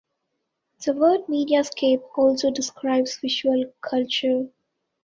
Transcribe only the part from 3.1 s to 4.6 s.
visual culture.